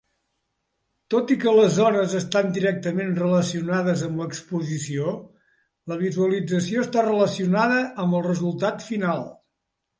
Tot 1.13 1.33
i 1.35 1.35
que 1.43 1.51
les 1.57 1.75
zones 1.75 2.15
estan 2.19 2.49
directament 2.55 3.13
relacionades 3.19 4.03
amb 4.09 4.23
l'exposició, 4.23 5.13
la 5.93 6.01
visualització 6.03 6.89
està 6.89 7.07
relacionada 7.11 7.81
amb 8.07 8.21
el 8.23 8.29
resultat 8.33 8.91
final. 8.91 9.27